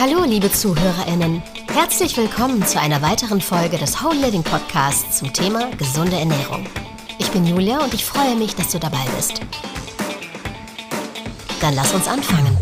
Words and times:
Hallo, 0.00 0.24
liebe 0.24 0.50
ZuhörerInnen. 0.50 1.42
Herzlich 1.70 2.16
willkommen 2.16 2.66
zu 2.66 2.80
einer 2.80 3.02
weiteren 3.02 3.42
Folge 3.42 3.76
des 3.76 4.02
Whole 4.02 4.18
Living 4.18 4.42
Podcasts 4.42 5.18
zum 5.18 5.30
Thema 5.30 5.70
gesunde 5.76 6.18
Ernährung. 6.18 6.64
Ich 7.18 7.30
bin 7.30 7.44
Julia 7.44 7.84
und 7.84 7.92
ich 7.92 8.02
freue 8.02 8.34
mich, 8.34 8.54
dass 8.54 8.70
du 8.70 8.78
dabei 8.78 9.04
bist. 9.14 9.42
Dann 11.60 11.74
lass 11.74 11.92
uns 11.92 12.08
anfangen. 12.08 12.56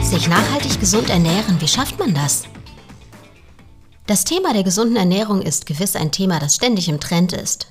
Sich 0.00 0.28
nachhaltig 0.28 0.78
gesund 0.78 1.10
ernähren, 1.10 1.60
wie 1.60 1.66
schafft 1.66 1.98
man 1.98 2.14
das? 2.14 2.44
Das 4.06 4.22
Thema 4.22 4.52
der 4.52 4.62
gesunden 4.62 4.94
Ernährung 4.94 5.42
ist 5.42 5.66
gewiss 5.66 5.96
ein 5.96 6.12
Thema, 6.12 6.38
das 6.38 6.54
ständig 6.54 6.88
im 6.88 7.00
Trend 7.00 7.32
ist. 7.32 7.66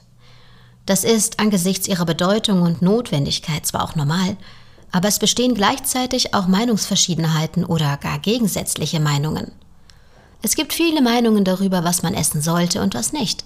Das 0.86 1.04
ist 1.04 1.40
angesichts 1.40 1.88
ihrer 1.88 2.06
Bedeutung 2.06 2.62
und 2.62 2.82
Notwendigkeit 2.82 3.66
zwar 3.66 3.84
auch 3.84 3.96
normal, 3.96 4.38
aber 4.92 5.08
es 5.08 5.20
bestehen 5.20 5.56
gleichzeitig 5.56 6.34
auch 6.34 6.48
Meinungsverschiedenheiten 6.48 7.66
oder 7.66 7.98
gar 7.98 8.20
gegensätzliche 8.20 9.00
Meinungen. 9.00 9.52
Es 10.42 10.56
gibt 10.56 10.74
viele 10.74 11.02
Meinungen 11.02 11.44
darüber, 11.44 11.84
was 11.84 12.04
man 12.04 12.14
essen 12.14 12.42
sollte 12.42 12.82
und 12.82 12.94
was 12.94 13.14
nicht. 13.14 13.46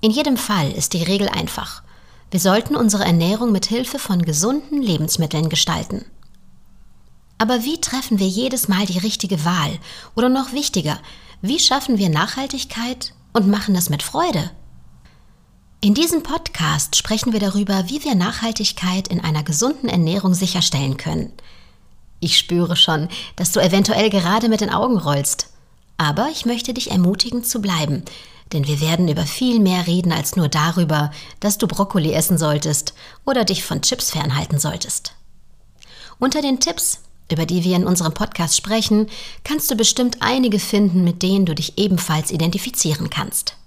In 0.00 0.10
jedem 0.10 0.36
Fall 0.36 0.72
ist 0.72 0.94
die 0.94 1.02
Regel 1.02 1.28
einfach. 1.28 1.82
Wir 2.30 2.40
sollten 2.40 2.76
unsere 2.76 3.04
Ernährung 3.04 3.52
mit 3.52 3.66
Hilfe 3.66 3.98
von 3.98 4.22
gesunden 4.22 4.80
Lebensmitteln 4.80 5.48
gestalten. 5.48 6.06
Aber 7.38 7.64
wie 7.64 7.80
treffen 7.80 8.18
wir 8.18 8.26
jedes 8.26 8.68
Mal 8.68 8.86
die 8.86 8.98
richtige 8.98 9.44
Wahl? 9.44 9.78
Oder 10.16 10.28
noch 10.28 10.52
wichtiger, 10.52 10.98
wie 11.40 11.58
schaffen 11.58 11.98
wir 11.98 12.08
Nachhaltigkeit 12.08 13.12
und 13.32 13.48
machen 13.48 13.74
das 13.74 13.90
mit 13.90 14.02
Freude? 14.02 14.50
In 15.80 15.94
diesem 15.94 16.24
Podcast 16.24 16.96
sprechen 16.96 17.32
wir 17.32 17.38
darüber, 17.38 17.84
wie 17.88 18.02
wir 18.02 18.16
Nachhaltigkeit 18.16 19.06
in 19.06 19.20
einer 19.20 19.44
gesunden 19.44 19.88
Ernährung 19.88 20.34
sicherstellen 20.34 20.96
können. 20.96 21.32
Ich 22.18 22.36
spüre 22.36 22.74
schon, 22.74 23.08
dass 23.36 23.52
du 23.52 23.60
eventuell 23.60 24.10
gerade 24.10 24.48
mit 24.48 24.60
den 24.60 24.70
Augen 24.70 24.98
rollst. 24.98 25.50
Aber 25.96 26.30
ich 26.32 26.44
möchte 26.44 26.74
dich 26.74 26.90
ermutigen 26.90 27.44
zu 27.44 27.60
bleiben, 27.60 28.02
denn 28.52 28.66
wir 28.66 28.80
werden 28.80 29.06
über 29.06 29.22
viel 29.22 29.60
mehr 29.60 29.86
reden 29.86 30.10
als 30.10 30.34
nur 30.34 30.48
darüber, 30.48 31.12
dass 31.38 31.58
du 31.58 31.68
Brokkoli 31.68 32.12
essen 32.12 32.38
solltest 32.38 32.92
oder 33.24 33.44
dich 33.44 33.62
von 33.62 33.80
Chips 33.80 34.10
fernhalten 34.10 34.58
solltest. 34.58 35.12
Unter 36.18 36.42
den 36.42 36.58
Tipps, 36.58 37.02
über 37.30 37.46
die 37.46 37.62
wir 37.62 37.76
in 37.76 37.86
unserem 37.86 38.14
Podcast 38.14 38.56
sprechen, 38.56 39.06
kannst 39.44 39.70
du 39.70 39.76
bestimmt 39.76 40.16
einige 40.22 40.58
finden, 40.58 41.04
mit 41.04 41.22
denen 41.22 41.46
du 41.46 41.54
dich 41.54 41.78
ebenfalls 41.78 42.32
identifizieren 42.32 43.10
kannst. 43.10 43.57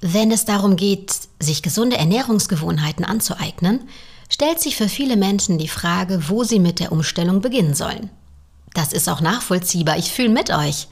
Wenn 0.00 0.30
es 0.30 0.44
darum 0.46 0.76
geht, 0.76 1.12
sich 1.38 1.62
gesunde 1.62 1.98
Ernährungsgewohnheiten 1.98 3.04
anzueignen, 3.04 3.88
stellt 4.30 4.60
sich 4.60 4.76
für 4.76 4.88
viele 4.88 5.16
Menschen 5.16 5.58
die 5.58 5.68
Frage, 5.68 6.28
wo 6.28 6.44
sie 6.44 6.58
mit 6.58 6.80
der 6.80 6.92
Umstellung 6.92 7.40
beginnen 7.40 7.74
sollen. 7.74 8.10
Das 8.72 8.92
ist 8.92 9.08
auch 9.08 9.20
nachvollziehbar, 9.20 9.98
ich 9.98 10.12
fühle 10.12 10.30
mit 10.30 10.50
euch. 10.50 10.88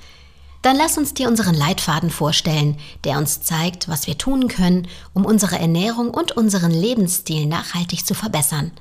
Dann 0.62 0.76
lass 0.76 0.98
uns 0.98 1.14
dir 1.14 1.28
unseren 1.28 1.54
Leitfaden 1.54 2.10
vorstellen, 2.10 2.76
der 3.04 3.16
uns 3.16 3.40
zeigt, 3.42 3.88
was 3.88 4.06
wir 4.08 4.18
tun 4.18 4.48
können, 4.48 4.88
um 5.14 5.24
unsere 5.24 5.58
Ernährung 5.58 6.10
und 6.10 6.32
unseren 6.32 6.72
Lebensstil 6.72 7.46
nachhaltig 7.46 8.04
zu 8.04 8.14
verbessern. 8.14 8.72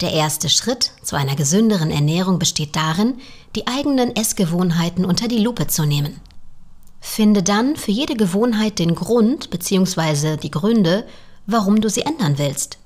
Der 0.00 0.12
erste 0.12 0.50
Schritt 0.50 0.92
zu 1.02 1.16
einer 1.16 1.34
gesünderen 1.34 1.90
Ernährung 1.90 2.38
besteht 2.38 2.76
darin, 2.76 3.14
die 3.56 3.66
eigenen 3.66 4.14
Essgewohnheiten 4.14 5.04
unter 5.04 5.28
die 5.28 5.38
Lupe 5.38 5.66
zu 5.66 5.84
nehmen. 5.86 6.20
Finde 7.06 7.42
dann 7.42 7.76
für 7.76 7.92
jede 7.92 8.16
Gewohnheit 8.16 8.78
den 8.78 8.94
Grund 8.94 9.50
bzw. 9.50 10.38
die 10.38 10.50
Gründe, 10.50 11.06
warum 11.46 11.82
du 11.82 11.90
sie 11.90 12.00
ändern 12.00 12.38
willst. 12.38 12.78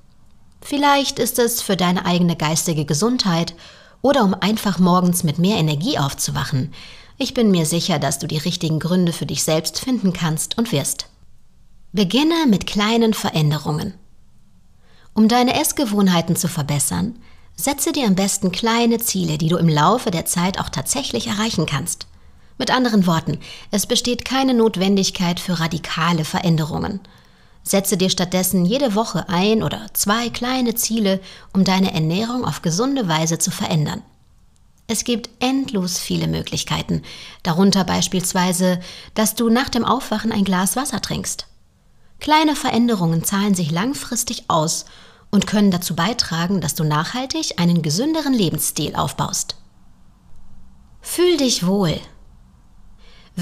Vielleicht 0.61 1.21
ist 1.21 1.39
es 1.39 1.63
für 1.63 1.77
deine 1.77 2.05
eigene 2.05 2.35
geistige 2.35 2.85
Gesundheit 2.85 3.55
oder 4.03 4.25
um 4.25 4.35
einfach 4.35 4.81
morgens 4.81 5.23
mit 5.23 5.39
mehr 5.39 5.57
Energie 5.57 5.99
aufzuwachen. 5.99 6.75
Ich 7.17 7.33
bin 7.33 7.53
mir 7.53 7.65
sicher, 7.65 8.01
dass 8.01 8.19
du 8.19 8.27
die 8.27 8.37
richtigen 8.39 8.81
Gründe 8.81 9.13
für 9.13 9.25
dich 9.25 9.45
selbst 9.45 9.81
finden 9.81 10.13
kannst 10.13 10.59
und 10.59 10.73
wirst. 10.73 11.07
Beginne 11.93 12.47
mit 12.49 12.67
kleinen 12.67 13.15
Veränderungen. 13.15 13.95
Um 15.15 15.29
deine 15.29 15.59
Essgewohnheiten 15.59 16.35
zu 16.35 16.49
verbessern, 16.49 17.17
setze 17.55 17.93
dir 17.93 18.07
am 18.07 18.17
besten 18.17 18.51
kleine 18.51 18.99
Ziele, 18.99 19.39
die 19.39 19.49
du 19.49 19.57
im 19.57 19.69
Laufe 19.69 20.11
der 20.11 20.27
Zeit 20.27 20.59
auch 20.59 20.69
tatsächlich 20.69 21.29
erreichen 21.29 21.65
kannst. 21.67 22.09
Mit 22.59 22.73
anderen 22.73 23.07
Worten, 23.07 23.39
es 23.71 23.87
besteht 23.87 24.25
keine 24.25 24.53
Notwendigkeit 24.53 25.39
für 25.39 25.61
radikale 25.61 26.25
Veränderungen. 26.25 27.01
Setze 27.63 27.97
dir 27.97 28.11
stattdessen 28.11 28.65
jede 28.67 28.95
Woche 28.95 29.29
ein 29.29 29.63
oder 29.63 29.87
zwei 29.93 30.29
kleine 30.29 30.75
Ziele, 30.75 31.21
um 31.53 31.65
deine 31.65 31.95
Ernährung 31.95 32.45
auf 32.45 32.63
gesunde 32.63 33.07
Weise 33.07 33.39
zu 33.39 33.51
verändern. 33.51 34.03
Es 34.89 35.05
gibt 35.05 35.29
endlos 35.39 35.99
viele 35.99 36.27
Möglichkeiten, 36.27 37.03
darunter 37.43 37.85
beispielsweise, 37.85 38.81
dass 39.15 39.35
du 39.35 39.51
nach 39.51 39.69
dem 39.69 39.85
Aufwachen 39.85 40.33
ein 40.33 40.45
Glas 40.45 40.77
Wasser 40.77 41.01
trinkst. 41.03 41.47
Kleine 42.21 42.57
Veränderungen 42.57 43.23
zahlen 43.23 43.55
sich 43.55 43.71
langfristig 43.71 44.45
aus 44.49 44.87
und 45.31 45.47
können 45.47 45.71
dazu 45.71 45.95
beitragen, 45.95 46.61
dass 46.61 46.75
du 46.75 46.85
nachhaltig 46.85 47.61
einen 47.61 47.83
gesünderen 47.83 48.33
Lebensstil 48.33 48.97
aufbaust. 48.97 49.57
Fühl 51.03 51.37
dich 51.37 51.67
wohl, 51.67 52.01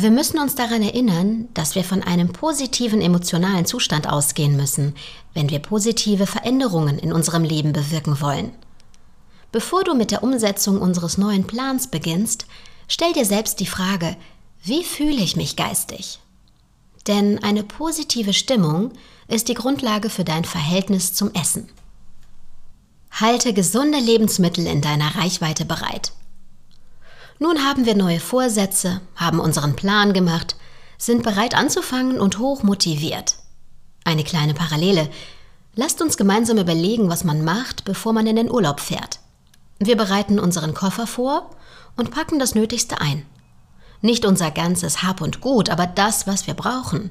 wir 0.02 0.10
müssen 0.10 0.38
uns 0.38 0.54
daran 0.54 0.82
erinnern, 0.82 1.48
dass 1.54 1.74
wir 1.74 1.82
von 1.82 2.02
einem 2.02 2.30
positiven 2.30 3.00
emotionalen 3.00 3.64
Zustand 3.64 4.06
ausgehen 4.06 4.54
müssen, 4.54 4.94
wenn 5.32 5.48
wir 5.48 5.58
positive 5.58 6.26
Veränderungen 6.26 6.98
in 6.98 7.14
unserem 7.14 7.44
Leben 7.44 7.72
bewirken 7.72 8.20
wollen. 8.20 8.52
Bevor 9.52 9.84
du 9.84 9.94
mit 9.94 10.10
der 10.10 10.22
Umsetzung 10.22 10.82
unseres 10.82 11.16
neuen 11.16 11.46
Plans 11.46 11.86
beginnst, 11.86 12.44
stell 12.88 13.14
dir 13.14 13.24
selbst 13.24 13.58
die 13.58 13.66
Frage, 13.66 14.18
wie 14.62 14.84
fühle 14.84 15.22
ich 15.22 15.34
mich 15.34 15.56
geistig? 15.56 16.18
Denn 17.06 17.42
eine 17.42 17.62
positive 17.62 18.34
Stimmung 18.34 18.92
ist 19.28 19.48
die 19.48 19.54
Grundlage 19.54 20.10
für 20.10 20.24
dein 20.24 20.44
Verhältnis 20.44 21.14
zum 21.14 21.32
Essen. 21.32 21.70
Halte 23.12 23.54
gesunde 23.54 23.98
Lebensmittel 23.98 24.66
in 24.66 24.82
deiner 24.82 25.16
Reichweite 25.16 25.64
bereit. 25.64 26.12
Nun 27.38 27.64
haben 27.64 27.84
wir 27.84 27.94
neue 27.94 28.20
Vorsätze, 28.20 29.02
haben 29.14 29.40
unseren 29.40 29.76
Plan 29.76 30.12
gemacht, 30.12 30.56
sind 30.96 31.22
bereit 31.22 31.54
anzufangen 31.54 32.18
und 32.18 32.38
hoch 32.38 32.62
motiviert. 32.62 33.36
Eine 34.04 34.24
kleine 34.24 34.54
Parallele. 34.54 35.10
Lasst 35.74 36.00
uns 36.00 36.16
gemeinsam 36.16 36.56
überlegen, 36.56 37.10
was 37.10 37.24
man 37.24 37.44
macht, 37.44 37.84
bevor 37.84 38.14
man 38.14 38.26
in 38.26 38.36
den 38.36 38.50
Urlaub 38.50 38.80
fährt. 38.80 39.20
Wir 39.78 39.96
bereiten 39.96 40.38
unseren 40.38 40.72
Koffer 40.72 41.06
vor 41.06 41.50
und 41.96 42.10
packen 42.10 42.38
das 42.38 42.54
Nötigste 42.54 43.00
ein. 43.00 43.26
Nicht 44.00 44.24
unser 44.24 44.50
ganzes 44.50 45.02
Hab 45.02 45.20
und 45.20 45.42
Gut, 45.42 45.68
aber 45.68 45.86
das, 45.86 46.26
was 46.26 46.46
wir 46.46 46.54
brauchen. 46.54 47.10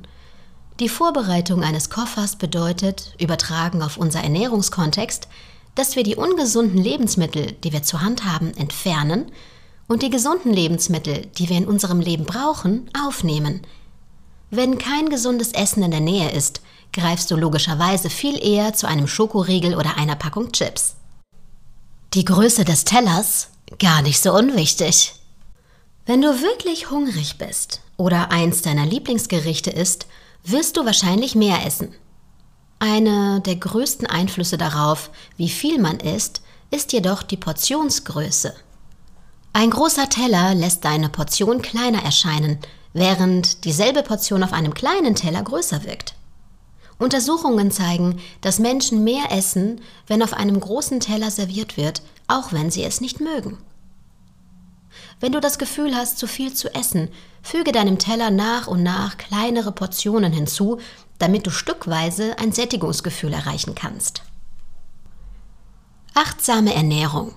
Die 0.79 0.89
Vorbereitung 0.89 1.63
eines 1.63 1.91
Koffers 1.91 2.35
bedeutet, 2.35 3.13
übertragen 3.19 3.83
auf 3.83 3.97
unser 3.97 4.21
Ernährungskontext, 4.21 5.27
dass 5.75 5.95
wir 5.95 6.03
die 6.03 6.15
ungesunden 6.15 6.81
Lebensmittel, 6.81 7.51
die 7.51 7.71
wir 7.71 7.83
zur 7.83 8.01
Hand 8.01 8.25
haben, 8.25 8.53
entfernen 8.55 9.31
und 9.87 10.01
die 10.01 10.09
gesunden 10.09 10.51
Lebensmittel, 10.51 11.27
die 11.37 11.49
wir 11.49 11.57
in 11.57 11.67
unserem 11.67 11.99
Leben 11.99 12.25
brauchen, 12.25 12.89
aufnehmen. 12.99 13.61
Wenn 14.49 14.77
kein 14.77 15.09
gesundes 15.09 15.51
Essen 15.51 15.83
in 15.83 15.91
der 15.91 15.99
Nähe 15.99 16.31
ist, 16.31 16.61
greifst 16.93 17.29
du 17.29 17.35
logischerweise 17.35 18.09
viel 18.09 18.41
eher 18.43 18.73
zu 18.73 18.87
einem 18.87 19.07
Schokoriegel 19.07 19.75
oder 19.75 19.97
einer 19.97 20.15
Packung 20.15 20.51
Chips. 20.51 20.95
Die 22.13 22.25
Größe 22.25 22.63
des 22.63 22.85
Tellers? 22.85 23.49
Gar 23.79 24.01
nicht 24.01 24.21
so 24.21 24.33
unwichtig. 24.33 25.13
Wenn 26.05 26.21
du 26.21 26.41
wirklich 26.41 26.91
hungrig 26.91 27.37
bist 27.37 27.81
oder 27.97 28.31
eins 28.31 28.61
deiner 28.61 28.85
Lieblingsgerichte 28.85 29.71
ist, 29.71 30.07
wirst 30.43 30.77
du 30.77 30.85
wahrscheinlich 30.85 31.35
mehr 31.35 31.65
essen. 31.65 31.93
Eine 32.79 33.41
der 33.41 33.55
größten 33.55 34.05
Einflüsse 34.05 34.57
darauf, 34.57 35.09
wie 35.37 35.49
viel 35.49 35.79
man 35.79 35.99
isst, 35.99 36.41
ist 36.71 36.93
jedoch 36.93 37.23
die 37.23 37.37
Portionsgröße. 37.37 38.53
Ein 39.55 39.69
großer 39.69 40.09
Teller 40.09 40.53
lässt 40.53 40.83
deine 40.83 41.07
Portion 41.07 41.61
kleiner 41.61 42.03
erscheinen, 42.03 42.59
während 42.91 43.63
dieselbe 43.63 44.03
Portion 44.03 44.43
auf 44.43 44.51
einem 44.51 44.73
kleinen 44.73 45.15
Teller 45.15 45.41
größer 45.41 45.85
wirkt. 45.85 46.13
Untersuchungen 46.99 47.71
zeigen, 47.71 48.19
dass 48.41 48.59
Menschen 48.59 49.05
mehr 49.05 49.31
essen, 49.31 49.79
wenn 50.07 50.21
auf 50.21 50.33
einem 50.33 50.59
großen 50.59 50.99
Teller 50.99 51.31
serviert 51.31 51.77
wird, 51.77 52.01
auch 52.27 52.51
wenn 52.51 52.69
sie 52.69 52.83
es 52.83 52.99
nicht 52.99 53.21
mögen. 53.21 53.57
Wenn 55.21 55.31
du 55.31 55.39
das 55.39 55.57
Gefühl 55.57 55.95
hast, 55.95 56.17
zu 56.17 56.27
viel 56.27 56.53
zu 56.53 56.75
essen, 56.75 57.07
füge 57.41 57.71
deinem 57.71 57.97
Teller 57.97 58.31
nach 58.31 58.67
und 58.67 58.83
nach 58.83 59.15
kleinere 59.15 59.71
Portionen 59.71 60.33
hinzu, 60.33 60.79
damit 61.17 61.47
du 61.47 61.49
stückweise 61.49 62.37
ein 62.39 62.51
Sättigungsgefühl 62.51 63.31
erreichen 63.31 63.73
kannst. 63.73 64.21
Achtsame 66.13 66.73
Ernährung 66.73 67.31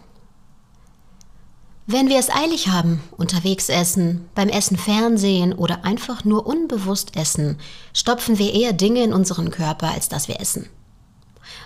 wenn 1.90 2.11
wir 2.11 2.19
es 2.19 2.29
eilig 2.29 2.69
haben, 2.69 3.02
unterwegs 3.17 3.70
essen, 3.70 4.29
beim 4.35 4.50
Essen 4.50 4.76
Fernsehen 4.76 5.55
oder 5.55 5.87
einfach 5.87 6.23
nur 6.23 6.46
unbewusst 6.46 7.17
essen, 7.17 7.56
stopfen 7.94 8.38
wir 8.38 8.52
eher 8.52 8.75
Dinge 8.75 9.02
in 9.02 9.14
unseren 9.14 9.50
Körper, 9.50 9.90
als 9.93 10.11
dass 10.11 10.29
wir 10.29 10.38
essen. 10.38 10.69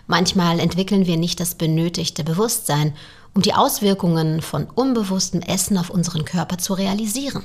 Manchmal 0.07 0.61
entwickeln 0.61 1.07
wir 1.07 1.17
nicht 1.17 1.41
das 1.41 1.57
benötigte 1.57 2.23
Bewusstsein, 2.23 2.95
um 3.35 3.43
die 3.43 3.53
Auswirkungen 3.53 4.43
von 4.43 4.67
unbewusstem 4.67 5.41
Essen 5.41 5.77
auf 5.77 5.91
unseren 5.91 6.25
Körper 6.25 6.57
zu 6.57 6.75
realisieren. 6.75 7.43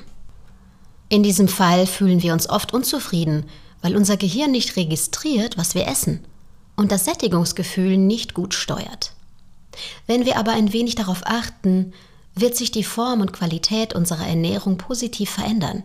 In 1.09 1.23
diesem 1.23 1.47
Fall 1.47 1.87
fühlen 1.87 2.21
wir 2.21 2.33
uns 2.33 2.47
oft 2.47 2.75
unzufrieden, 2.75 3.47
weil 3.81 3.95
unser 3.95 4.17
Gehirn 4.17 4.51
nicht 4.51 4.75
registriert, 4.75 5.57
was 5.57 5.73
wir 5.73 5.87
essen 5.87 6.25
und 6.75 6.91
das 6.91 7.05
Sättigungsgefühl 7.05 7.97
nicht 7.97 8.35
gut 8.35 8.53
steuert. 8.53 9.13
Wenn 10.05 10.25
wir 10.25 10.37
aber 10.37 10.51
ein 10.51 10.73
wenig 10.73 10.93
darauf 10.93 11.21
achten, 11.25 11.93
wird 12.39 12.55
sich 12.55 12.71
die 12.71 12.83
Form 12.83 13.21
und 13.21 13.33
Qualität 13.33 13.93
unserer 13.93 14.27
Ernährung 14.27 14.77
positiv 14.77 15.29
verändern. 15.29 15.83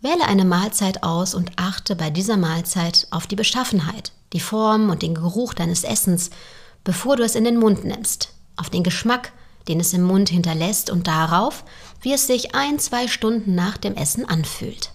Wähle 0.00 0.26
eine 0.26 0.44
Mahlzeit 0.44 1.02
aus 1.02 1.34
und 1.34 1.52
achte 1.56 1.96
bei 1.96 2.10
dieser 2.10 2.36
Mahlzeit 2.36 3.08
auf 3.10 3.26
die 3.26 3.36
Beschaffenheit, 3.36 4.12
die 4.32 4.40
Form 4.40 4.90
und 4.90 5.02
den 5.02 5.14
Geruch 5.14 5.54
deines 5.54 5.84
Essens, 5.84 6.30
bevor 6.84 7.16
du 7.16 7.24
es 7.24 7.34
in 7.34 7.44
den 7.44 7.58
Mund 7.58 7.84
nimmst, 7.84 8.32
auf 8.56 8.70
den 8.70 8.84
Geschmack, 8.84 9.32
den 9.66 9.80
es 9.80 9.92
im 9.92 10.02
Mund 10.02 10.28
hinterlässt 10.28 10.90
und 10.90 11.06
darauf, 11.06 11.64
wie 12.00 12.12
es 12.12 12.26
sich 12.26 12.54
ein, 12.54 12.78
zwei 12.78 13.08
Stunden 13.08 13.54
nach 13.54 13.76
dem 13.76 13.94
Essen 13.94 14.24
anfühlt. 14.24 14.92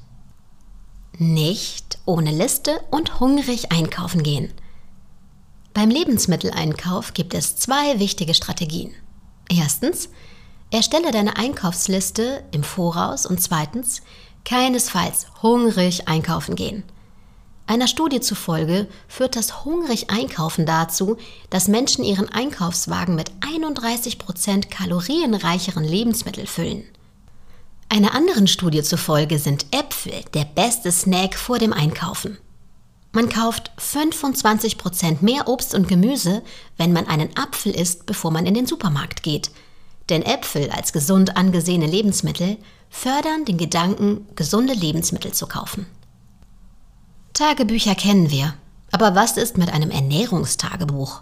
Nicht 1.18 2.00
ohne 2.06 2.31
Liste 2.31 2.80
und 2.89 3.19
hungrig 3.19 3.71
einkaufen 3.71 4.24
gehen. 4.24 4.51
Beim 5.74 5.89
Lebensmitteleinkauf 5.89 7.13
gibt 7.13 7.33
es 7.33 7.56
zwei 7.56 8.00
wichtige 8.00 8.33
Strategien. 8.33 8.94
Erstens, 9.50 10.09
erstelle 10.74 11.12
deine 11.12 11.38
Einkaufsliste 11.38 12.44
im 12.52 12.64
Voraus 12.64 13.25
und 13.25 13.42
zweitens, 13.42 14.02
keinesfalls 14.44 15.28
hungrig 15.42 16.08
einkaufen 16.08 16.56
gehen. 16.56 16.84
Einer 17.68 17.88
Studie 17.88 18.20
zufolge 18.20 18.88
führt 19.08 19.36
das 19.36 19.64
hungrig 19.64 20.10
Einkaufen 20.10 20.66
dazu, 20.66 21.18
dass 21.50 21.70
Menschen 21.70 22.04
ihren 22.04 22.28
Einkaufswagen 22.28 23.16
mit 23.16 23.31
31 23.42 24.18
Prozent 24.18 24.70
kalorienreicheren 24.70 25.84
Lebensmitteln 25.84 26.48
füllen. 26.48 26.84
Einer 27.88 28.16
anderen 28.16 28.48
Studie 28.48 28.81
zufolge 28.81 29.38
sind 29.38 29.68
Äpfel 29.72 30.26
der 30.34 30.46
beste 30.46 30.92
Snack 30.92 31.36
vor 31.36 31.60
dem 31.60 31.72
Einkaufen. 31.72 32.38
Man 33.12 33.30
kauft 33.30 33.72
25 33.78 34.80
Prozent 34.80 35.22
mehr 35.22 35.48
Obst 35.48 35.76
und 35.76 35.88
Gemüse, 35.88 36.42
wenn 36.78 36.92
man 36.92 37.08
einen 37.08 37.30
Apfel 37.38 37.74
isst, 37.74 38.08
bevor 38.08 38.31
man 38.31 38.48
in 38.48 38.56
den 38.56 38.66
Supermarkt 38.66 39.22
geht. 39.22 39.52
Denn 40.10 40.24
Äpfel 40.24 40.70
als 40.70 40.94
gesund 40.94 41.38
angesehene 41.38 41.88
Lebensmittel 41.88 42.58
fördern 42.90 43.46
den 43.46 43.58
Gedanken, 43.58 44.28
gesunde 44.36 44.74
Lebensmittel 44.74 45.34
zu 45.34 45.48
kaufen. 45.48 45.86
Tagebücher 47.34 47.96
kennen 47.96 48.30
wir. 48.30 48.54
Aber 48.92 49.16
was 49.16 49.38
ist 49.38 49.58
mit 49.58 49.74
einem 49.74 49.90
Ernährungstagebuch? 49.90 51.22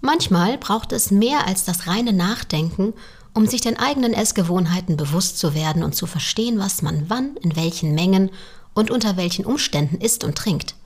Manchmal 0.00 0.58
braucht 0.58 0.92
es 0.92 1.10
mehr 1.10 1.46
als 1.46 1.64
das 1.64 1.88
reine 1.88 2.12
Nachdenken, 2.12 2.92
um 3.34 3.46
sich 3.46 3.60
den 3.60 3.78
eigenen 3.78 4.14
Essgewohnheiten 4.14 4.96
bewusst 4.96 5.38
zu 5.38 5.54
werden 5.54 5.82
und 5.82 5.96
zu 5.96 6.06
verstehen, 6.06 6.58
was 6.58 6.82
man 6.82 7.10
wann, 7.10 7.36
in 7.42 7.56
welchen 7.56 7.94
Mengen 7.94 8.30
und 8.74 8.90
unter 8.90 9.16
welchen 9.16 9.44
Umständen 9.44 10.00
isst 10.00 10.22
und 10.22 10.38
trinkt. 10.38 10.76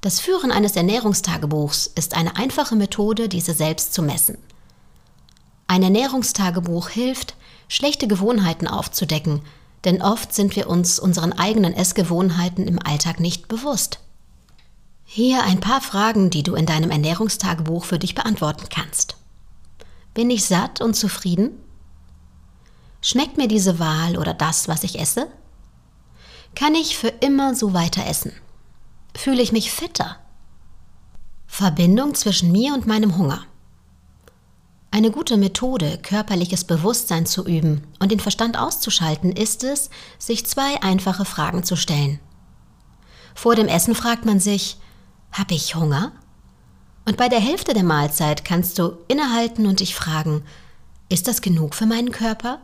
Das 0.00 0.18
Führen 0.18 0.50
eines 0.50 0.74
Ernährungstagebuchs 0.74 1.86
ist 1.94 2.16
eine 2.16 2.36
einfache 2.36 2.74
Methode, 2.74 3.28
diese 3.28 3.54
selbst 3.54 3.94
zu 3.94 4.02
messen. 4.02 4.38
Ein 5.66 5.82
Ernährungstagebuch 5.82 6.88
hilft, 6.88 7.34
schlechte 7.68 8.06
Gewohnheiten 8.06 8.68
aufzudecken, 8.68 9.42
denn 9.84 10.02
oft 10.02 10.34
sind 10.34 10.56
wir 10.56 10.68
uns 10.68 10.98
unseren 10.98 11.32
eigenen 11.32 11.74
Essgewohnheiten 11.74 12.66
im 12.66 12.78
Alltag 12.78 13.20
nicht 13.20 13.48
bewusst. 13.48 14.00
Hier 15.04 15.44
ein 15.44 15.60
paar 15.60 15.80
Fragen, 15.80 16.30
die 16.30 16.42
du 16.42 16.54
in 16.54 16.66
deinem 16.66 16.90
Ernährungstagebuch 16.90 17.84
für 17.84 17.98
dich 17.98 18.14
beantworten 18.14 18.66
kannst. 18.68 19.16
Bin 20.14 20.30
ich 20.30 20.44
satt 20.44 20.80
und 20.80 20.94
zufrieden? 20.94 21.50
Schmeckt 23.02 23.36
mir 23.36 23.46
diese 23.46 23.78
Wahl 23.78 24.16
oder 24.16 24.34
das, 24.34 24.66
was 24.66 24.82
ich 24.82 24.98
esse? 24.98 25.28
Kann 26.56 26.74
ich 26.74 26.96
für 26.96 27.08
immer 27.08 27.54
so 27.54 27.74
weiter 27.74 28.06
essen? 28.06 28.32
Fühle 29.16 29.42
ich 29.42 29.52
mich 29.52 29.70
fitter? 29.70 30.16
Verbindung 31.46 32.14
zwischen 32.14 32.50
mir 32.50 32.74
und 32.74 32.86
meinem 32.86 33.16
Hunger. 33.16 33.44
Eine 34.90 35.10
gute 35.10 35.36
Methode, 35.36 35.98
körperliches 36.02 36.64
Bewusstsein 36.64 37.26
zu 37.26 37.46
üben 37.46 37.82
und 37.98 38.12
den 38.12 38.20
Verstand 38.20 38.58
auszuschalten, 38.58 39.32
ist 39.32 39.64
es, 39.64 39.90
sich 40.18 40.46
zwei 40.46 40.82
einfache 40.82 41.24
Fragen 41.24 41.64
zu 41.64 41.76
stellen. 41.76 42.18
Vor 43.34 43.54
dem 43.54 43.68
Essen 43.68 43.94
fragt 43.94 44.24
man 44.24 44.40
sich, 44.40 44.78
habe 45.32 45.54
ich 45.54 45.74
Hunger? 45.74 46.12
Und 47.04 47.18
bei 47.18 47.28
der 47.28 47.40
Hälfte 47.40 47.74
der 47.74 47.84
Mahlzeit 47.84 48.44
kannst 48.44 48.78
du 48.78 48.96
innehalten 49.08 49.66
und 49.66 49.80
dich 49.80 49.94
fragen, 49.94 50.42
ist 51.08 51.28
das 51.28 51.42
genug 51.42 51.74
für 51.74 51.86
meinen 51.86 52.10
Körper? 52.10 52.60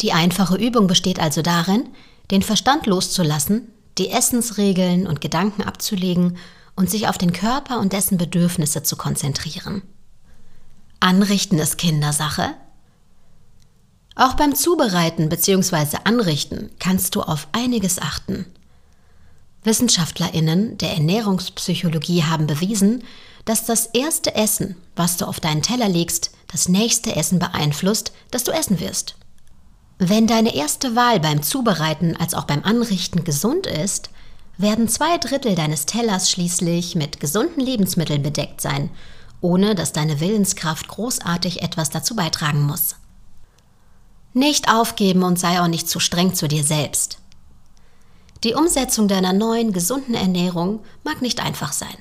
Die 0.00 0.12
einfache 0.12 0.56
Übung 0.56 0.86
besteht 0.86 1.20
also 1.20 1.42
darin, 1.42 1.88
den 2.30 2.42
Verstand 2.42 2.86
loszulassen, 2.86 3.68
die 3.98 4.10
Essensregeln 4.10 5.06
und 5.06 5.20
Gedanken 5.20 5.62
abzulegen 5.62 6.38
und 6.76 6.90
sich 6.90 7.08
auf 7.08 7.18
den 7.18 7.32
Körper 7.32 7.80
und 7.80 7.92
dessen 7.92 8.16
Bedürfnisse 8.16 8.82
zu 8.82 8.96
konzentrieren. 8.96 9.82
Anrichten 11.02 11.58
ist 11.58 11.78
Kindersache? 11.78 12.54
Auch 14.14 14.34
beim 14.34 14.54
Zubereiten 14.54 15.28
bzw. 15.28 15.96
Anrichten 16.04 16.70
kannst 16.78 17.16
du 17.16 17.22
auf 17.22 17.48
einiges 17.50 17.98
achten. 17.98 18.46
Wissenschaftlerinnen 19.64 20.78
der 20.78 20.92
Ernährungspsychologie 20.92 22.22
haben 22.22 22.46
bewiesen, 22.46 23.02
dass 23.44 23.64
das 23.64 23.86
erste 23.86 24.36
Essen, 24.36 24.76
was 24.94 25.16
du 25.16 25.26
auf 25.26 25.40
deinen 25.40 25.62
Teller 25.62 25.88
legst, 25.88 26.30
das 26.52 26.68
nächste 26.68 27.16
Essen 27.16 27.40
beeinflusst, 27.40 28.12
das 28.30 28.44
du 28.44 28.52
essen 28.52 28.78
wirst. 28.78 29.16
Wenn 29.98 30.28
deine 30.28 30.54
erste 30.54 30.94
Wahl 30.94 31.18
beim 31.18 31.42
Zubereiten 31.42 32.16
als 32.16 32.32
auch 32.32 32.44
beim 32.44 32.62
Anrichten 32.62 33.24
gesund 33.24 33.66
ist, 33.66 34.10
werden 34.56 34.86
zwei 34.86 35.18
Drittel 35.18 35.56
deines 35.56 35.84
Tellers 35.84 36.30
schließlich 36.30 36.94
mit 36.94 37.18
gesunden 37.18 37.60
Lebensmitteln 37.60 38.22
bedeckt 38.22 38.60
sein 38.60 38.90
ohne 39.42 39.74
dass 39.74 39.92
deine 39.92 40.20
Willenskraft 40.20 40.88
großartig 40.88 41.60
etwas 41.60 41.90
dazu 41.90 42.16
beitragen 42.16 42.62
muss. 42.62 42.96
Nicht 44.32 44.72
aufgeben 44.72 45.22
und 45.24 45.38
sei 45.38 45.60
auch 45.60 45.68
nicht 45.68 45.88
zu 45.88 46.00
streng 46.00 46.32
zu 46.34 46.48
dir 46.48 46.64
selbst. 46.64 47.18
Die 48.44 48.54
Umsetzung 48.54 49.06
deiner 49.06 49.34
neuen, 49.34 49.72
gesunden 49.72 50.14
Ernährung 50.14 50.80
mag 51.04 51.20
nicht 51.20 51.40
einfach 51.44 51.72
sein. 51.72 51.96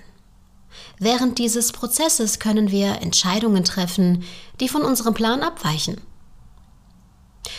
Während 0.97 1.39
dieses 1.39 1.71
Prozesses 1.71 2.39
können 2.39 2.71
wir 2.71 3.01
Entscheidungen 3.01 3.63
treffen, 3.63 4.23
die 4.59 4.69
von 4.69 4.83
unserem 4.83 5.13
Plan 5.13 5.41
abweichen. 5.41 5.99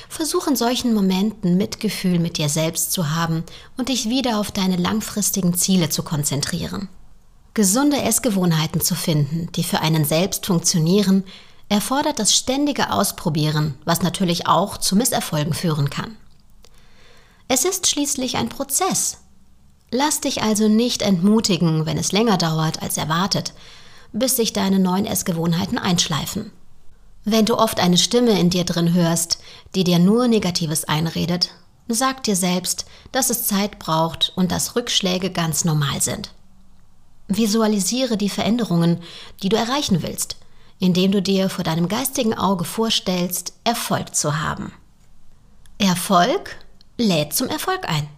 Versuch 0.08 0.46
in 0.46 0.56
solchen 0.56 0.94
Momenten 0.94 1.56
Mitgefühl 1.56 2.18
mit 2.18 2.38
dir 2.38 2.48
selbst 2.48 2.92
zu 2.92 3.10
haben 3.10 3.44
und 3.76 3.88
dich 3.88 4.08
wieder 4.08 4.38
auf 4.38 4.50
deine 4.50 4.76
langfristigen 4.76 5.54
Ziele 5.54 5.88
zu 5.88 6.02
konzentrieren. 6.02 6.88
Gesunde 7.54 8.00
Essgewohnheiten 8.00 8.80
zu 8.80 8.94
finden, 8.94 9.50
die 9.52 9.62
für 9.62 9.80
einen 9.80 10.06
selbst 10.06 10.46
funktionieren, 10.46 11.24
erfordert 11.68 12.18
das 12.18 12.34
ständige 12.34 12.90
Ausprobieren, 12.90 13.74
was 13.84 14.02
natürlich 14.02 14.46
auch 14.46 14.78
zu 14.78 14.96
Misserfolgen 14.96 15.52
führen 15.52 15.90
kann. 15.90 16.16
Es 17.48 17.66
ist 17.66 17.86
schließlich 17.86 18.36
ein 18.36 18.48
Prozess. 18.48 19.18
Lass 19.90 20.20
dich 20.20 20.42
also 20.42 20.68
nicht 20.68 21.02
entmutigen, 21.02 21.84
wenn 21.84 21.98
es 21.98 22.12
länger 22.12 22.38
dauert 22.38 22.82
als 22.82 22.96
erwartet, 22.96 23.52
bis 24.14 24.36
sich 24.36 24.54
deine 24.54 24.78
neuen 24.78 25.04
Essgewohnheiten 25.04 25.76
einschleifen. 25.76 26.50
Wenn 27.24 27.44
du 27.44 27.58
oft 27.58 27.80
eine 27.80 27.98
Stimme 27.98 28.38
in 28.40 28.48
dir 28.48 28.64
drin 28.64 28.94
hörst, 28.94 29.38
die 29.74 29.84
dir 29.84 29.98
nur 29.98 30.26
Negatives 30.26 30.84
einredet, 30.84 31.50
sag 31.88 32.22
dir 32.22 32.36
selbst, 32.36 32.86
dass 33.12 33.28
es 33.28 33.46
Zeit 33.46 33.78
braucht 33.78 34.32
und 34.36 34.50
dass 34.50 34.74
Rückschläge 34.74 35.30
ganz 35.30 35.66
normal 35.66 36.00
sind. 36.00 36.32
Visualisiere 37.36 38.16
die 38.16 38.28
Veränderungen, 38.28 38.98
die 39.42 39.48
du 39.48 39.56
erreichen 39.56 40.02
willst, 40.02 40.36
indem 40.78 41.12
du 41.12 41.22
dir 41.22 41.48
vor 41.48 41.64
deinem 41.64 41.88
geistigen 41.88 42.34
Auge 42.34 42.64
vorstellst, 42.64 43.54
Erfolg 43.64 44.14
zu 44.14 44.40
haben. 44.40 44.72
Erfolg 45.78 46.56
lädt 46.98 47.32
zum 47.32 47.48
Erfolg 47.48 47.88
ein. 47.88 48.08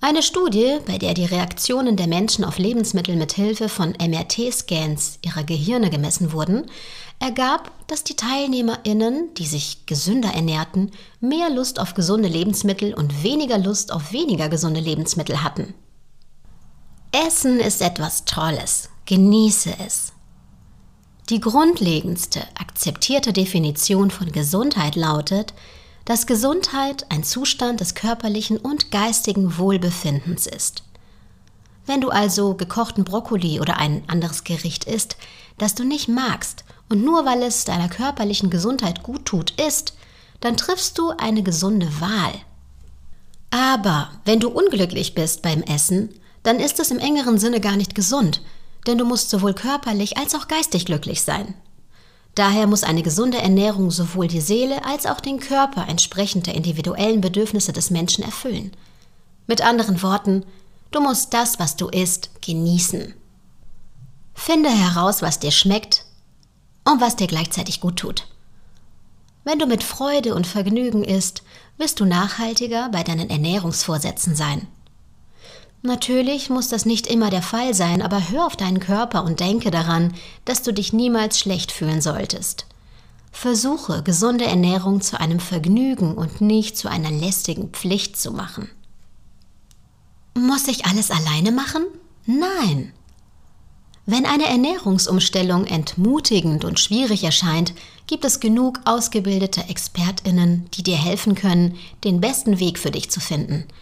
Eine 0.00 0.22
Studie, 0.22 0.78
bei 0.86 0.98
der 0.98 1.14
die 1.14 1.24
Reaktionen 1.24 1.96
der 1.96 2.06
Menschen 2.06 2.44
auf 2.44 2.58
Lebensmittel 2.58 3.16
mit 3.16 3.32
Hilfe 3.32 3.68
von 3.68 3.94
MRT-Scans 3.98 5.18
ihrer 5.22 5.42
Gehirne 5.42 5.90
gemessen 5.90 6.32
wurden, 6.32 6.70
ergab, 7.18 7.70
dass 7.88 8.04
die 8.04 8.14
Teilnehmerinnen, 8.14 9.32
die 9.34 9.46
sich 9.46 9.86
gesünder 9.86 10.34
ernährten, 10.34 10.92
mehr 11.20 11.50
Lust 11.50 11.80
auf 11.80 11.94
gesunde 11.94 12.28
Lebensmittel 12.28 12.92
und 12.94 13.22
weniger 13.22 13.58
Lust 13.58 13.90
auf 13.90 14.12
weniger 14.12 14.48
gesunde 14.48 14.80
Lebensmittel 14.80 15.42
hatten. 15.42 15.74
Essen 17.12 17.60
ist 17.60 17.82
etwas 17.82 18.24
Tolles. 18.24 18.90
Genieße 19.06 19.74
es. 19.86 20.12
Die 21.28 21.40
grundlegendste 21.40 22.42
akzeptierte 22.58 23.32
Definition 23.32 24.10
von 24.10 24.32
Gesundheit 24.32 24.96
lautet, 24.96 25.54
dass 26.04 26.26
Gesundheit 26.26 27.06
ein 27.08 27.24
Zustand 27.24 27.80
des 27.80 27.94
körperlichen 27.94 28.58
und 28.58 28.90
geistigen 28.90 29.58
Wohlbefindens 29.58 30.46
ist. 30.46 30.84
Wenn 31.84 32.00
du 32.00 32.10
also 32.10 32.54
gekochten 32.54 33.04
Brokkoli 33.04 33.60
oder 33.60 33.78
ein 33.78 34.02
anderes 34.08 34.44
Gericht 34.44 34.84
isst, 34.84 35.16
das 35.58 35.74
du 35.74 35.84
nicht 35.84 36.08
magst 36.08 36.64
und 36.88 37.04
nur 37.04 37.24
weil 37.24 37.42
es 37.42 37.64
deiner 37.64 37.88
körperlichen 37.88 38.50
Gesundheit 38.50 39.02
gut 39.02 39.24
tut, 39.24 39.52
isst, 39.52 39.94
dann 40.40 40.56
triffst 40.56 40.98
du 40.98 41.10
eine 41.10 41.42
gesunde 41.42 42.00
Wahl. 42.00 42.34
Aber 43.50 44.10
wenn 44.24 44.40
du 44.40 44.48
unglücklich 44.48 45.14
bist 45.14 45.42
beim 45.42 45.62
Essen, 45.62 46.10
dann 46.46 46.60
ist 46.60 46.78
es 46.78 46.92
im 46.92 47.00
engeren 47.00 47.38
Sinne 47.38 47.60
gar 47.60 47.74
nicht 47.74 47.96
gesund, 47.96 48.40
denn 48.86 48.98
du 48.98 49.04
musst 49.04 49.30
sowohl 49.30 49.52
körperlich 49.52 50.16
als 50.16 50.32
auch 50.36 50.46
geistig 50.46 50.86
glücklich 50.86 51.22
sein. 51.22 51.54
Daher 52.36 52.68
muss 52.68 52.84
eine 52.84 53.02
gesunde 53.02 53.38
Ernährung 53.38 53.90
sowohl 53.90 54.28
die 54.28 54.40
Seele 54.40 54.84
als 54.84 55.06
auch 55.06 55.18
den 55.18 55.40
Körper 55.40 55.88
entsprechend 55.88 56.46
der 56.46 56.54
individuellen 56.54 57.20
Bedürfnisse 57.20 57.72
des 57.72 57.90
Menschen 57.90 58.22
erfüllen. 58.22 58.70
Mit 59.48 59.60
anderen 59.60 60.02
Worten, 60.02 60.44
du 60.92 61.00
musst 61.00 61.34
das, 61.34 61.58
was 61.58 61.74
du 61.74 61.88
isst, 61.88 62.30
genießen. 62.42 63.12
Finde 64.34 64.70
heraus, 64.70 65.22
was 65.22 65.40
dir 65.40 65.50
schmeckt 65.50 66.04
und 66.84 67.00
was 67.00 67.16
dir 67.16 67.26
gleichzeitig 67.26 67.80
gut 67.80 67.96
tut. 67.96 68.28
Wenn 69.42 69.58
du 69.58 69.66
mit 69.66 69.82
Freude 69.82 70.36
und 70.36 70.46
Vergnügen 70.46 71.02
isst, 71.02 71.42
wirst 71.76 71.98
du 71.98 72.04
nachhaltiger 72.04 72.88
bei 72.90 73.02
deinen 73.02 73.30
Ernährungsvorsätzen 73.30 74.36
sein. 74.36 74.68
Natürlich 75.86 76.50
muss 76.50 76.68
das 76.68 76.84
nicht 76.84 77.06
immer 77.06 77.30
der 77.30 77.42
Fall 77.42 77.72
sein, 77.72 78.02
aber 78.02 78.28
hör 78.28 78.46
auf 78.46 78.56
deinen 78.56 78.80
Körper 78.80 79.22
und 79.22 79.38
denke 79.38 79.70
daran, 79.70 80.12
dass 80.44 80.62
du 80.62 80.72
dich 80.72 80.92
niemals 80.92 81.38
schlecht 81.38 81.70
fühlen 81.70 82.00
solltest. 82.00 82.66
Versuche, 83.30 84.02
gesunde 84.02 84.46
Ernährung 84.46 85.00
zu 85.00 85.20
einem 85.20 85.38
Vergnügen 85.38 86.14
und 86.14 86.40
nicht 86.40 86.76
zu 86.76 86.90
einer 86.90 87.12
lästigen 87.12 87.68
Pflicht 87.68 88.16
zu 88.16 88.32
machen. 88.32 88.68
Muss 90.36 90.66
ich 90.66 90.86
alles 90.86 91.12
alleine 91.12 91.52
machen? 91.52 91.84
Nein. 92.26 92.92
Wenn 94.06 94.26
eine 94.26 94.46
Ernährungsumstellung 94.46 95.66
entmutigend 95.66 96.64
und 96.64 96.80
schwierig 96.80 97.22
erscheint, 97.22 97.74
gibt 98.08 98.24
es 98.24 98.40
genug 98.40 98.80
ausgebildete 98.84 99.68
Expertinnen, 99.68 100.68
die 100.74 100.82
dir 100.82 100.96
helfen 100.96 101.36
können, 101.36 101.76
den 102.02 102.20
besten 102.20 102.58
Weg 102.58 102.80
für 102.80 102.90
dich 102.90 103.08
zu 103.08 103.20
finden– 103.20 103.66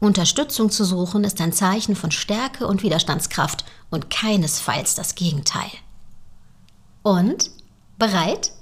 Unterstützung 0.00 0.70
zu 0.70 0.84
suchen 0.84 1.24
ist 1.24 1.40
ein 1.42 1.52
Zeichen 1.52 1.94
von 1.94 2.10
Stärke 2.10 2.66
und 2.66 2.82
Widerstandskraft 2.82 3.66
und 3.90 4.08
keinesfalls 4.08 4.94
das 4.94 5.14
Gegenteil. 5.14 5.70
Und? 7.02 7.50
Bereit? 7.98 8.52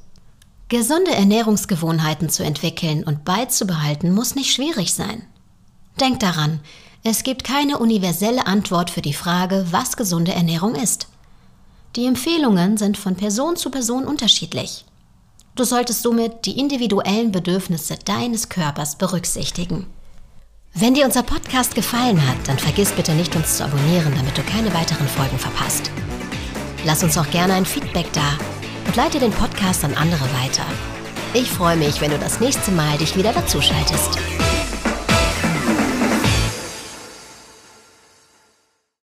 Gesunde 0.68 1.12
Ernährungsgewohnheiten 1.12 2.28
zu 2.28 2.42
entwickeln 2.42 3.04
und 3.04 3.24
beizubehalten 3.24 4.12
muss 4.12 4.34
nicht 4.34 4.52
schwierig 4.52 4.92
sein. 4.92 5.24
Denk 6.00 6.20
daran, 6.20 6.60
es 7.04 7.22
gibt 7.22 7.44
keine 7.44 7.78
universelle 7.78 8.46
Antwort 8.46 8.90
für 8.90 9.00
die 9.00 9.14
Frage, 9.14 9.66
was 9.70 9.96
gesunde 9.96 10.32
Ernährung 10.32 10.74
ist. 10.74 11.06
Die 11.94 12.06
Empfehlungen 12.06 12.76
sind 12.76 12.98
von 12.98 13.14
Person 13.14 13.56
zu 13.56 13.70
Person 13.70 14.04
unterschiedlich. 14.04 14.84
Du 15.54 15.64
solltest 15.64 16.02
somit 16.02 16.44
die 16.46 16.58
individuellen 16.58 17.32
Bedürfnisse 17.32 17.96
deines 18.04 18.48
Körpers 18.48 18.96
berücksichtigen. 18.96 19.86
Wenn 20.80 20.94
dir 20.94 21.06
unser 21.06 21.24
Podcast 21.24 21.74
gefallen 21.74 22.24
hat, 22.24 22.36
dann 22.46 22.56
vergiss 22.56 22.92
bitte 22.92 23.10
nicht, 23.12 23.34
uns 23.34 23.56
zu 23.56 23.64
abonnieren, 23.64 24.14
damit 24.16 24.38
du 24.38 24.42
keine 24.44 24.72
weiteren 24.72 25.08
Folgen 25.08 25.36
verpasst. 25.36 25.90
Lass 26.84 27.02
uns 27.02 27.18
auch 27.18 27.28
gerne 27.32 27.54
ein 27.54 27.66
Feedback 27.66 28.06
da 28.12 28.38
und 28.86 28.94
leite 28.94 29.18
den 29.18 29.32
Podcast 29.32 29.82
an 29.82 29.94
andere 29.94 30.22
weiter. 30.40 30.62
Ich 31.34 31.50
freue 31.50 31.76
mich, 31.76 32.00
wenn 32.00 32.12
du 32.12 32.18
das 32.18 32.38
nächste 32.38 32.70
Mal 32.70 32.96
dich 32.96 33.16
wieder 33.16 33.32
dazuschaltest. 33.32 34.20